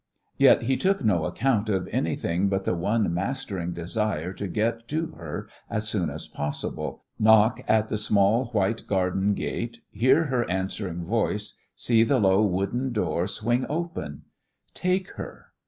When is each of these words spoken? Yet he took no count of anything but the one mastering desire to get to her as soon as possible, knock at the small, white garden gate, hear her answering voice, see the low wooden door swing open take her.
Yet 0.37 0.63
he 0.63 0.77
took 0.77 1.05
no 1.05 1.31
count 1.31 1.69
of 1.69 1.87
anything 1.91 2.49
but 2.49 2.65
the 2.65 2.73
one 2.73 3.13
mastering 3.13 3.71
desire 3.71 4.33
to 4.33 4.47
get 4.47 4.87
to 4.87 5.11
her 5.11 5.47
as 5.69 5.87
soon 5.87 6.09
as 6.09 6.25
possible, 6.27 7.03
knock 7.19 7.61
at 7.67 7.89
the 7.89 7.99
small, 7.99 8.45
white 8.45 8.87
garden 8.87 9.35
gate, 9.35 9.81
hear 9.91 10.23
her 10.23 10.49
answering 10.49 11.03
voice, 11.03 11.53
see 11.75 12.01
the 12.03 12.17
low 12.17 12.41
wooden 12.41 12.91
door 12.91 13.27
swing 13.27 13.67
open 13.69 14.23
take 14.73 15.07
her. 15.17 15.49